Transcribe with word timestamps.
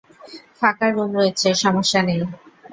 ফাঁকা 0.59 0.87
রুম 0.89 1.09
রয়েছে, 1.17 1.47
সমস্যা 1.63 1.99
নেই। 2.07 2.21